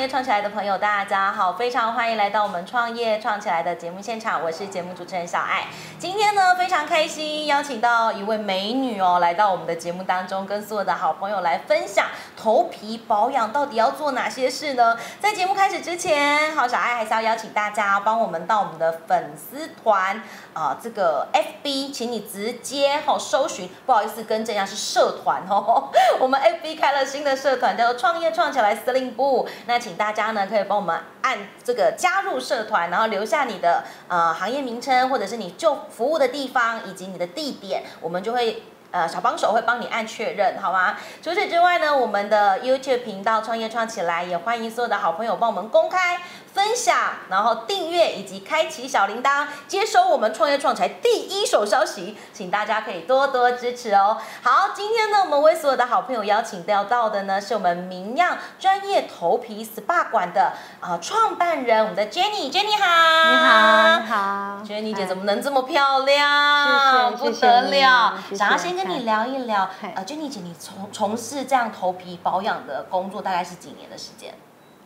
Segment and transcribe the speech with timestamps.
[0.00, 5.66] 业创起来的朋友，大家好，非常欢迎来到我们创业创起来的节目现场，我是节目主持人小爱。
[5.98, 14.96] 今天呢，非常开心邀请到一位美女哦，来到我们的节目当中，跟所有的好朋友来分享头皮保养到底要做哪些事呢？
[15.20, 20.22] 在节目开始之前，好，小爱还是要邀请大家帮我们到我们的粉丝团
[20.54, 29.46] 啊，这个 FB，请你直接哦搜寻，不好意思，跟这样是社团哦， 我们 FB 开了新的社团，叫做创业创起来司令部。
[29.66, 40.96] 那请请大家呢，可以帮我们按这个加入社团，然后留下你的呃行业名称，或者是你就服务的地方以及你的地点，我们就会呃小帮手会帮你按确认，好吗？
[41.22, 46.20] 除此之外呢，我们的 YouTube 频道创业创起来，也欢迎所有的好朋友帮我们公开。
[46.52, 46.96] 分享，
[47.28, 54.16] 然后订阅以及开启小铃铛，接收我们创业创财第一手消息，请大家可以多多支持哦。
[54.42, 67.16] 好，今天呢，我们为所有的好朋友邀请到到的呢，是我们明漾专业头皮 SPA 馆的啊创办人，我们的 Jenny，Jenny 好，你好，你好，Jenny 姐怎么能这么漂亮？
[67.16, 74.32] 谢谢不得了，想要先跟你聊一聊，呃，Jenny 姐，你从从事这样头皮保养的工作大概是几年的时间？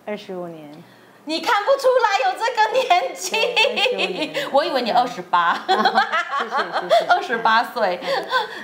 [0.04, 0.82] 二十五年。
[1.26, 5.58] 你看不出来有这个年纪，我以为你二十八，
[7.08, 7.98] 二十八岁。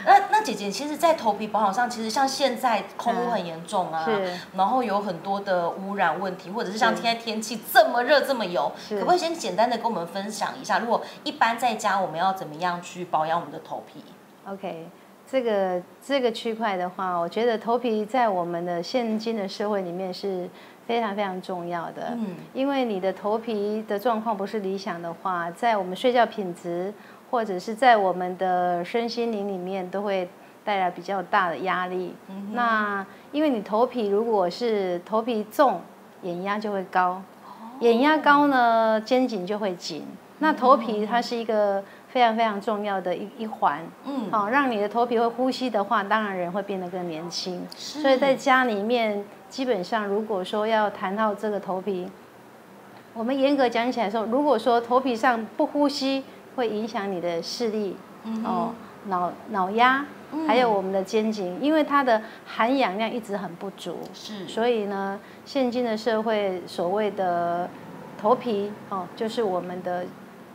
[0.05, 4.07] 那那姐姐，其实，在头皮保养上，其实像现在空污很严重啊，
[4.55, 10.81] 然后有很多的污染问题，或者是像现在天气这么热这么油，可不可以先简单的跟我们分享一下？
[10.81, 14.05] 如果一般在家，我们要怎么样去保养我们的头皮
[14.47, 14.87] ？OK，
[15.31, 20.49] 这个这个区块的话，我觉得头皮在我们的现今的社会里面是。
[20.87, 26.93] 非常非常重要的，嗯，因为你的头皮的状况不是理想的话，在我们睡觉品质
[27.31, 30.29] 或者是在我们的身心灵里面都会
[30.65, 32.17] 带来比较大的压力。
[32.55, 35.81] 那因为你头皮如果是头皮重，
[36.23, 37.23] 眼压就会高，
[37.79, 40.05] 眼压高呢，肩颈就会紧。
[40.41, 47.67] 那头皮它是一个非常非常重要的一一环，嗯，好，让你的头皮会呼吸的话，当然人会变得更年轻。
[47.77, 49.25] 所以在家里面。
[49.51, 52.09] 基本上，如果说要谈到这个头皮，
[53.13, 56.23] 我们严格讲起来说，如果说头皮上不呼吸，
[56.55, 58.73] 会影响你的视力，嗯哦，
[59.07, 60.07] 脑脑压，
[60.47, 67.69] 还有我们的肩颈，因为它的含氧量一直很不足，是，所以呢，现今的社会所谓的
[68.17, 70.05] 头皮，哦，就是我们的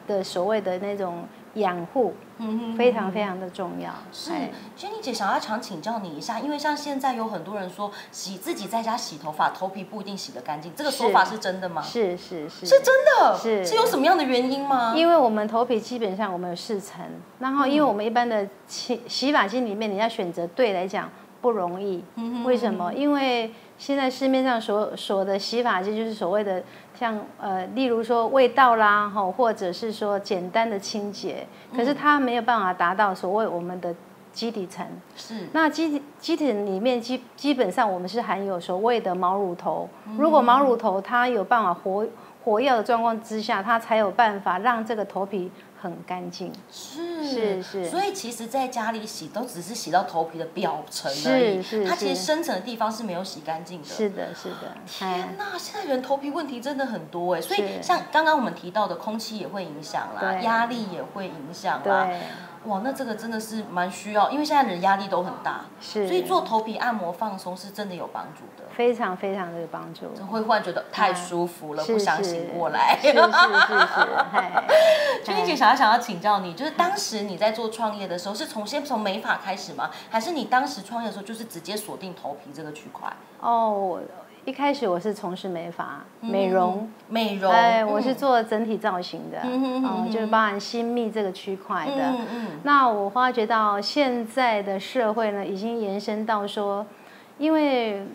[0.07, 1.25] 的所谓的那种。
[1.55, 3.91] 养护，嗯非常非常的重要。
[4.11, 4.31] 是，
[4.75, 11.81] 娟妮姐想要常请教你一下，因为像现在有很多人说洗自己在家洗头发，头皮不一定洗得干净，这个说法是真的吗？
[11.81, 14.93] 是是是，是真的，是是有什么样的原因吗？
[14.95, 17.03] 因为我们头皮基本上我们有四层，
[17.39, 21.09] 然后因为我们一般的洗洗发精里面，你要选择对来讲
[21.41, 22.03] 不容易。
[22.43, 22.93] 为什么？
[22.93, 26.61] 因为现在市面上所所的洗发剂就是所谓的。
[26.97, 33.93] 像呃，例如说味道啦，吼，或者是说简单的清洁，可是它没有办法达到所谓我们的
[34.31, 34.87] 基底层。
[35.13, 35.45] 是。
[35.51, 42.07] 那基体基体里面基基本上我们是含有所谓的毛乳头，如果毛乳头它有办法活
[42.45, 45.51] 活跃的状况之下，它才有办法让这个头皮。
[45.85, 53.87] 很干净，是是是，所以其实在家里洗都只是洗到头皮的表层而已，它其实深层的地方是没有洗干净的。
[53.87, 54.75] 是的，是的。
[54.87, 62.09] 天哪，现在人头皮问题真的很多哎，所以像刚刚我们提到的，空气也会影响啦，压力也会影响啦。
[62.65, 70.07] 哇，那这个真的是蛮需要，因为现在人压力都很大，是，所以做头皮按摩放松是真的有帮助的，非常非常的有帮助。
[70.25, 72.97] 会忽然觉得太舒服了，不想醒过来。
[73.01, 73.25] 是是是。
[75.23, 79.89] 君妮姐想要想要请教你，就是当时你在做创业的时候，是从先从美发开始吗？
[80.09, 83.11] 还是你当时创业的时候就是直接锁定头皮这个区块？
[83.39, 83.99] 哦。
[84.45, 92.13] 一开始我是从事美发、美容、美容，哎，我是做整体造型的，嗯，就是包含新密这个区块的。
[92.61, 96.85] 那我发觉到现在的社会呢，已经延伸到说，
[97.39, 98.05] 因为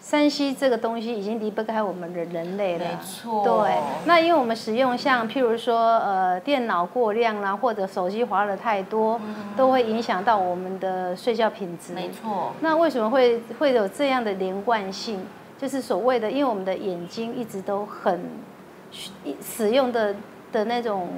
[0.00, 3.44] 山西这个东西已经离不开我们的人类了，没错。
[3.44, 9.20] 对，那因为我们使用像譬如说呃电脑过量啦，或者手机滑的太多，
[9.56, 12.52] 都会影响到我们的睡觉品质，没错。
[12.60, 15.24] 那为什么会会有这样的连贯性？
[15.58, 18.20] 就是所谓的，因为我们的眼睛一直都很
[19.40, 20.14] 使用的
[20.52, 21.10] 的那种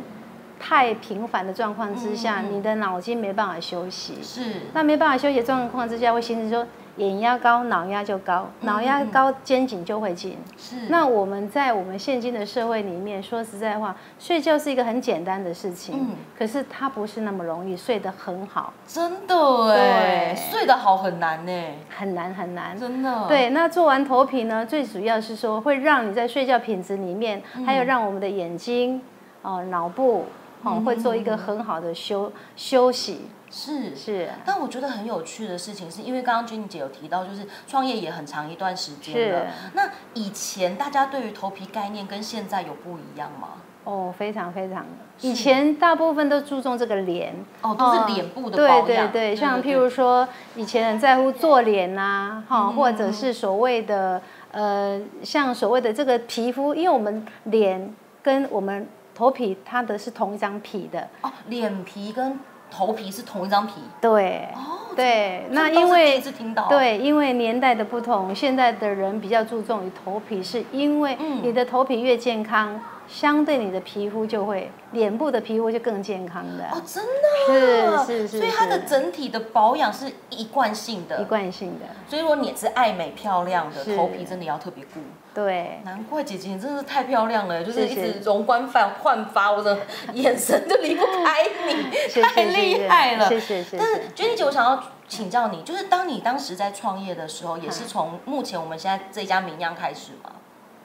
[0.59, 4.23] 太频繁的状况之下，你的脑筋没办法休息。
[4.23, 4.63] 是。
[4.73, 6.67] 那没办法休息状况之下，会形成说。
[6.99, 10.37] 眼压高，脑压就高，脑压高，肩颈就会紧。
[10.57, 10.77] 是。
[10.89, 15.97] 那我们在我们现今的社会里面，说实在话，睡觉是一个很简单的事情。
[15.99, 16.17] 嗯。
[16.37, 18.73] 可是它不是那么容易睡得很好。
[18.87, 20.35] 真的哎。
[20.35, 21.53] 睡得好很难呢。
[21.89, 22.79] 很难很难。
[22.79, 23.27] 真的。
[23.29, 29.01] 对，那做完头皮呢，最主要是说会让你在睡觉品质里面，还有让我们的眼睛、
[29.43, 30.27] 哦脑部，
[30.65, 33.29] 哦会做一个很好的休休息。
[33.51, 39.47] 是是，但我觉得很有趣的事情，是因为刚刚君姐有提到，就是创业也很长一段时间了。
[39.75, 43.49] 那以前大家对于头皮概念跟现在有不一样吗？
[43.85, 44.85] 哦，非常非常。
[45.23, 48.87] 以前大部分都注重这个脸，哦，都是脸部的保养。
[48.87, 54.21] 对对对，像譬如说，以前很在乎做脸呐，哈，或者是所谓的
[54.53, 61.09] 呃，像所谓的这个皮肤，因为我们脸跟我们头皮它的是同一张皮的。
[61.23, 62.39] 哦，脸皮跟。
[62.71, 66.21] 头皮是同一张皮，对，哦对，那因为
[66.69, 72.81] 对，因为年代的不同，现在的人比较注重于头皮，是因为你的头皮越健康。
[73.09, 77.03] 相对你的皮肤就会，脸部的皮肤就更健康的哦，真
[77.49, 81.87] 的，是是是，所以它的整体的保养是一贯性的，一贯性的。
[82.07, 85.01] 所以如果你是爱美漂亮的，头皮真的要特别顾。
[85.39, 89.79] 对，难怪姐姐你真的是太漂亮了，就是一直容光焕焕发，我的
[90.13, 93.29] 眼神都离不开你，太厉害了。
[93.29, 93.79] 谢谢谢谢。
[93.79, 100.33] 但是娟姐，我想要请教你，就是当你当时在创业的时候，也是从目前我们现在这家名样开始吗？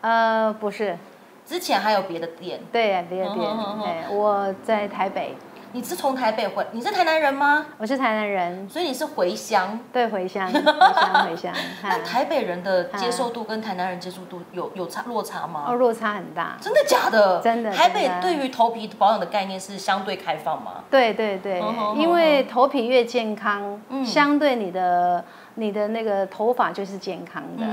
[0.01, 0.99] 呃，不是。
[1.47, 3.49] 之前还有别的店，对，别的店。
[3.83, 5.35] 哎，我在台北。
[5.75, 6.63] 你是从台北回？
[6.71, 7.65] 你是台南人吗？
[7.79, 9.79] 我是台南人，所以你是回乡。
[9.91, 11.53] 对，回乡， 回乡，回乡。
[11.81, 15.65] 那台北人的接受度跟台南人接受度有有差落差吗？
[15.67, 16.57] 哦，落差很大。
[16.61, 17.41] 真的假的？
[17.41, 17.71] 真的。
[17.71, 20.73] 台北对于头皮保养的概念是相对开放吗？
[20.91, 21.59] 对对对，
[21.95, 25.25] 因为头皮越健康，相对你的
[25.55, 27.65] 你的那个头发就是健康的。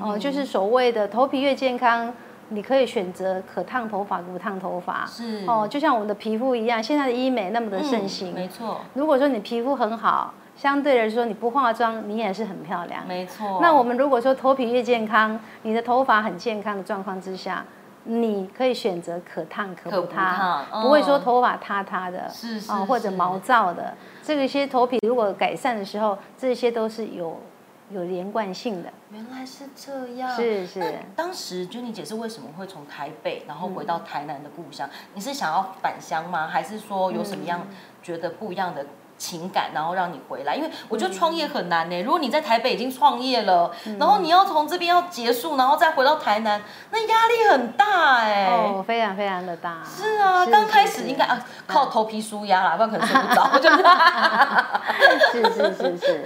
[0.00, 2.14] 哦，就是所谓的头皮越健康。
[2.52, 8.80] 你可以选择可烫头发、不烫头发，是哦，就像我们的皮肤一样，现在的医美那么的盛行，没错。
[8.94, 13.60] 如果说你皮肤很好，相对来说你不化妆，你也是很漂亮，没错。
[13.62, 17.64] 那我们如果说头皮越健康，你的头发很健康的状况之下，
[18.04, 23.94] 你可以选择可烫可不烫，不会说头发塌塌的，是是，或者毛躁的，
[24.24, 27.38] 这个些头皮如果改善的时候，这些都是有。
[27.90, 30.34] 有连贯性的，原来是这样。
[30.34, 31.00] 是是。
[31.16, 34.88] 当时 Jenny 姐是为什么会从台北，然后回到台南的故乡？
[35.14, 36.46] 你是想要返乡吗？
[36.46, 37.66] 还是说有什么样
[38.02, 38.86] 觉得不一样的？
[39.20, 42.02] 情感，然后让你回来，因为我觉得创业很难呢。
[42.02, 48.46] 如果你在台北已经创业了，然后你要从这边要结束，然后再回到台南，那压力很大哎。
[48.46, 49.82] 哦，非常非常的大。
[49.84, 53.50] 是啊，刚开始应该啊靠头皮舒压啦，不然可能睡不着。
[55.30, 56.24] 是是是是，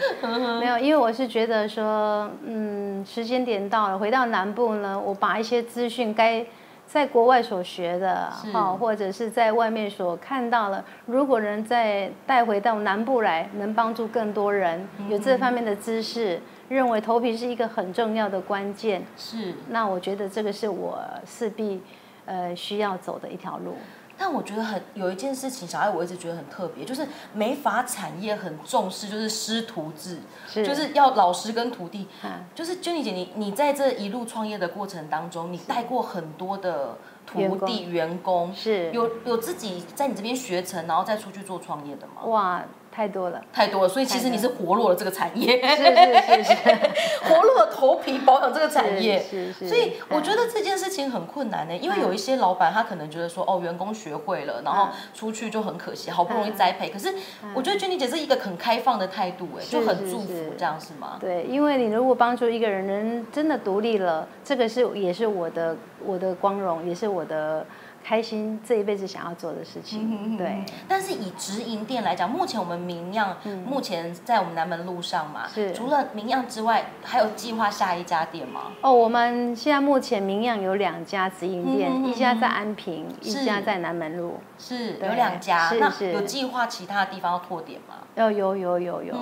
[0.60, 6.46] 没有，因为我是觉得说，嗯，时间点到了，回到南部呢，我把一些资讯该。
[6.86, 19.54] 在国外所学的，哈，或者是在外面所看到了，如果能再带回到南部来，能帮助更多人有这方面的知识，认为头皮是一个很重要的关键，是。
[19.68, 21.82] 那我觉得这个是我势必，
[22.26, 23.74] 呃，需要走的一条路。
[24.16, 30.18] 但我觉得很有一件事情，小爱我一直觉得很特别，就是美发产业很重视，就是师徒制，
[30.52, 32.08] 就是要老师跟徒弟。
[32.54, 36.96] 就是 Jenny 姐，你你在这一路创业的过程当中，你带过很多的
[37.26, 42.24] 徒弟员工，是有有自己在你这边学成，然后再出去做创业的吗？
[42.24, 42.64] 哇！
[42.94, 46.54] 太多了，太多了，所以其实你是活络了这个产业，是是是，
[47.28, 49.68] 活络了头皮保养这个产业，是是。
[49.68, 56.88] 所以我觉得这件事情很困难呢，因为有一些老板他可能觉得说，哦，员工学会了，然后出去就很可惜，好不容易栽培。
[56.88, 57.12] 可是
[57.52, 61.16] 我觉得娟妮姐是一个很开放的态度，哎，就很祝福这样是吗？
[61.20, 67.66] 对，因为你如果帮助一个人能真的独立了，这个是也是我的我的光荣，也是我的。
[68.04, 70.62] 开心这一辈子想要做的事情，对。
[70.86, 73.34] 但是以直营店来讲，目前我们明酿
[73.64, 75.72] 目前在我们南门路上嘛，是。
[75.72, 78.72] 除了明酿之外，还有计划下一家店吗？
[78.82, 85.72] 哦，我们现在目前明酿有两家直营店，一家在安平，一家在南门路，是有两家。
[85.80, 87.94] 那有计划其他地方要拓点吗？
[88.16, 89.14] 有有有有有。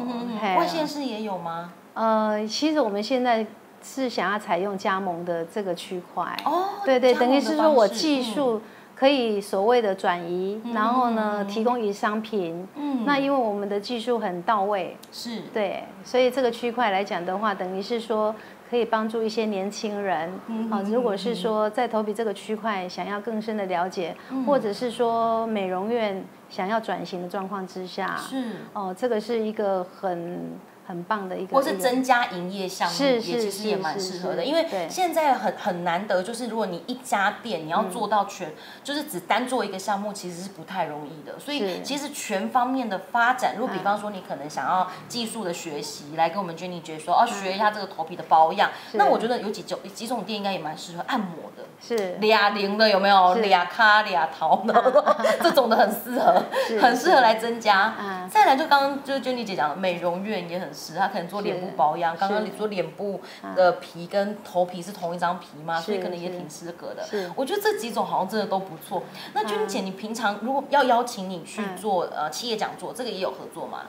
[0.59, 1.73] 外县市也有吗？
[1.95, 3.47] 呃，其实我们现在。
[3.83, 8.61] 是想要采用加盟的这个区块，哦，对对，等于是说我技术
[8.95, 18.35] 可以所谓的转移，然后呢提供于商品，嗯，那因为我们的技术很到位，是，对，所以这个区块来讲的话，等于是说
[18.71, 20.31] 可以帮助一些年轻人。
[20.71, 28.53] 啊，如果是说在头皮这个区块想要更深的了解，或者是说美容院想要转型的状况之下，是。
[28.73, 30.53] 哦，这个是一个很。
[30.87, 34.45] 很棒的一个，或是增加营业项目，也其实也蛮适合的。
[34.45, 41.39] 因为现在很很难得，就是如果你一家店你要做到全，就是只单做一个项目，其实是不太容易的。
[41.39, 52.15] 所以其实全方面的发展，如果比方说你可能想要技术的学习，来跟我们 Jenny 姐说，哦，学一下这个头皮的保养，那我觉得有几种几种店应该也蛮适合按摩的，是。
[52.19, 53.35] 俩零的有没有？
[53.37, 55.05] 俩卡俩桃的
[55.43, 56.43] 这种的很适合，
[56.81, 57.95] 很适合来增加。
[58.29, 60.72] 再来就刚刚就是 Jenny 姐讲的美容院也很。
[60.73, 62.17] 是，他可能做脸部保养。
[62.17, 63.21] 刚刚你说脸部
[63.55, 67.07] 的皮跟头皮是同一张皮嘛，所以可能也挺适合的。
[67.37, 69.03] 我觉得这几种好像真的都不错。
[69.35, 73.83] 那君姐，你平常如果要邀请你去做呃企业讲座，这个也有合作吗？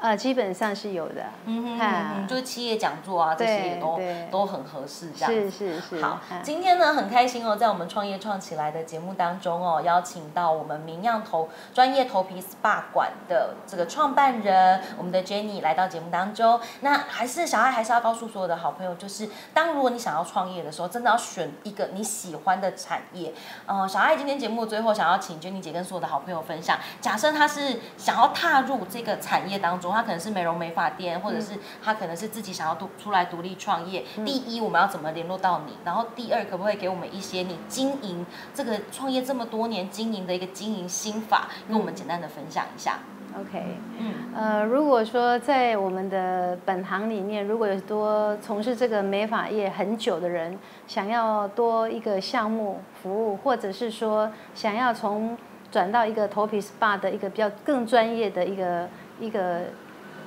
[0.00, 3.98] 呃，基本上是有的，嗯哼，就是企业讲座啊，这些也都
[4.30, 6.02] 都很合适，这样是是是。
[6.02, 16.60] 好，今天呢很开心哦，在我们创业创起来的节目当中哦，邀请到我们明样头专业头皮 SPA 馆的这个创办人，我们的 Jenny 来到节目当中。
[16.80, 23.32] 那还是小爱还是要告诉所有的好朋友，就是当如果你想要创业的时候，真的要选一个你喜欢的产业。
[23.64, 29.83] 呃，小爱今天节目最后想要请 Jenny 姐跟所有的好朋友分享，假设他是想要踏入这个产业当中。
[29.90, 34.04] 他可能是美容美发店，或者是他可能是自己想要独出来独立创业。
[34.24, 35.72] 第一，我们要怎么联络到你？
[35.84, 42.98] 然后第二，可不可以给我们一些你经营这个创业这么多年经营的一个经营心法，跟我们简单的分享一下
[43.36, 55.36] ？OK，嗯，呃，如果说在我们的本行里面，如果有多从事这个美发业很久的人，想要多一个项目服务，或者是说想要从
[55.72, 58.88] 转到一个头皮 SPA 的一个比较更专业的一个
[59.20, 59.62] 一个。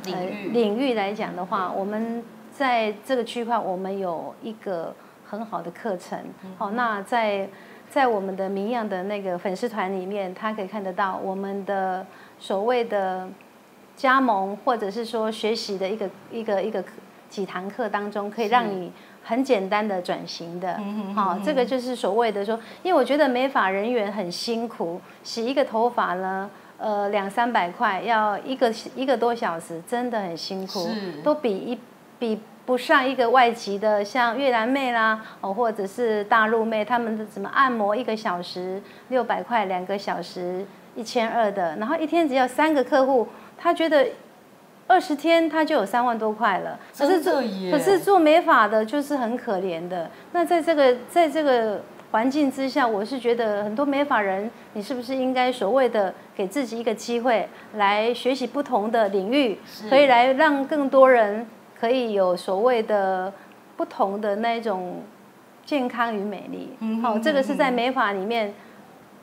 [0.03, 6.17] 领域领域来讲的话，我们在这个区块，我们有一个很好的课程。
[6.57, 7.49] 好，那在
[7.89, 12.05] 在我们的明样的那个粉丝团里面，他可以看得到我们的
[12.39, 13.27] 所谓的
[13.97, 16.81] 加盟，或者是说学习的一个一个一个
[17.27, 18.91] 几堂课当中，可以让你
[19.23, 20.79] 很简单的转型的。
[21.13, 26.49] 好，这个就是所谓的说，因为我觉得美发人员很辛苦，洗一个头发呢。
[26.79, 30.87] 呃，两三百块要一个一个多小时，真的很辛苦，
[31.23, 31.79] 都比一
[32.19, 38.79] 比不上一个外籍的，像越南妹啦，哦，或者是大陆妹，他们的怎么按摩一个小时
[39.09, 40.63] 六百块，两个小时
[40.95, 44.07] 一千二的，然后一天只要三个客户，他觉得
[44.85, 46.79] 二十天他就有三万多块了。
[46.95, 47.41] 可是做
[47.71, 50.11] 可是做美发的就是很可怜的。
[50.31, 51.81] 那在这个在这个。
[52.11, 59.57] 环境之下，我是觉得很多美法人，你是不是应该所谓的给自己一个机会，来学习不同的领域，
[59.89, 61.45] 可以来让更多人
[61.79, 63.31] 可以有所谓的
[63.75, 65.01] 不同的那种
[65.65, 66.69] 健康与美丽。
[67.01, 68.53] 好，这个是在美法里面。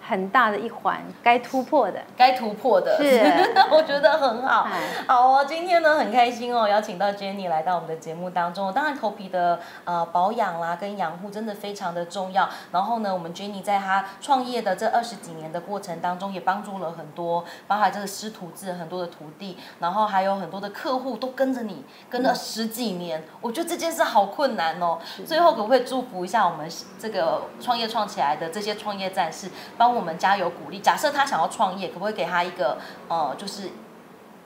[0.07, 3.25] 很大的一环，该突破的，该突破的，是，
[3.73, 4.69] 我觉得很好。
[5.09, 8.71] 好哦，今天呢很开心哦，邀请到 Jenny 来到我们的节目当中。
[8.71, 12.47] 当然，头皮的呃保养啦跟养护真的非常的重要。
[12.71, 23.25] 然后呢，我们 Jenny 在她创业的这二十几年的过程当中，也帮助了很多，包含这个师徒制很多的徒弟，然后还有很多的客户都跟着你跟了十几年。
[23.41, 24.99] 我觉得这件事好困难哦。
[25.25, 29.94] 最后可不可以祝福一下我们这个创业创起来的这些创业战士，帮。
[29.95, 30.79] 我们加油鼓励。
[30.81, 33.71] 假设他想要创业，可不可以给他一个呃，就是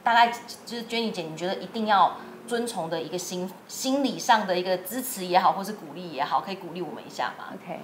[0.03, 0.29] 大概
[0.65, 7.81] 就是 Jenny 姐，你觉得一定要遵从的一个心心理上的一个支持也好，或是鼓励也好，可以鼓励我们一下吗？OK，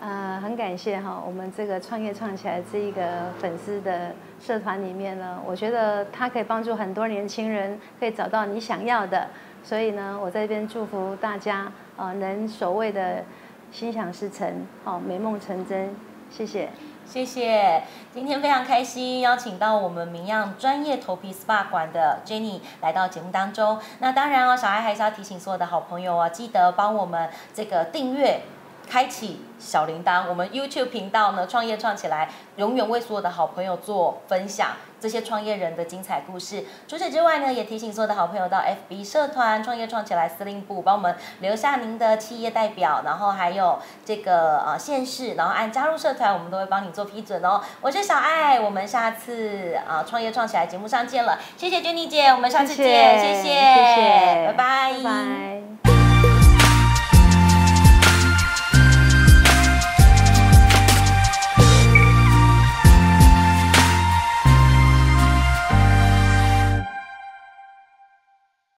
[0.00, 3.02] 呃，很感谢哈，我们这个创业创起来这一个
[3.40, 9.28] 粉丝的社团里面呢，我觉得它可以帮助很多年轻人可以找到你想要的，
[9.64, 13.24] 所以呢，我在这边祝福大家呃，能所谓的
[13.72, 15.94] 心想事成，好，美梦成真，
[16.36, 16.68] 谢谢。
[17.06, 23.78] 谢谢，今天非常开心，邀请到我们明漾专业头皮 SPA 馆的 Jenny 来到节目当中。
[24.00, 28.40] 那当然哦，小爱还是要提醒所有的好朋友哦，记得帮我们这个订阅。
[28.86, 34.72] 开启小铃铛，我们 YouTube 频道呢，创业创起来，永远为所有的好朋友做分享
[35.04, 36.64] 这些创业人的精彩故事。
[36.88, 47.60] 除此之外呢，也提醒所有的好朋友到 FB 社团创业创起来司令部，帮我们留下您的企业代表，然后还有这个呃县市，然后按加入社团，我们都会帮你做批准哦。
[47.82, 55.53] 我是小爱，我们下次啊创业创起来节目上见了，谢谢娟妮姐，我们下次见，谢谢，谢谢，拜拜。